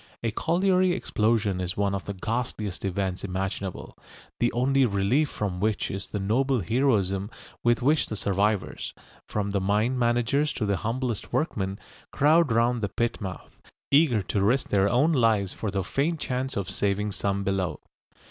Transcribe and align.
A 0.23 0.31
colliery 0.31 0.93
explosion 0.93 1.61
is 1.61 1.77
one 1.77 1.93
of 1.93 2.05
the 2.05 2.15
ghastliest 2.15 2.83
events 2.83 3.23
imaginable, 3.23 3.95
the 4.39 4.51
only 4.51 4.83
relief 4.83 5.29
from 5.29 5.59
which 5.59 5.91
is 5.91 6.07
the 6.07 6.17
noble 6.17 6.61
heroism 6.61 7.29
with 7.63 7.83
which 7.83 8.07
the 8.07 8.15
survivors, 8.15 8.95
from 9.27 9.51
the 9.51 9.61
mine 9.61 9.99
managers 9.99 10.53
to 10.53 10.65
the 10.65 10.77
humblest 10.77 11.31
workmen, 11.31 11.77
crowd 12.11 12.51
round 12.51 12.81
the 12.81 12.89
pit 12.89 13.21
mouth, 13.21 13.61
eager 13.91 14.23
to 14.23 14.41
risk 14.41 14.69
their 14.69 14.89
own 14.89 15.11
lives 15.11 15.51
for 15.53 15.69
the 15.69 15.83
faint 15.83 16.19
chance 16.19 16.57
of 16.57 16.67
saving 16.67 17.11
some 17.11 17.43
below. 17.43 17.79